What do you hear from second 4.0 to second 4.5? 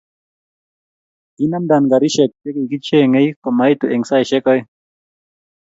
saisiek